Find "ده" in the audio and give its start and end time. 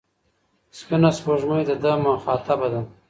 1.83-1.91, 2.73-2.81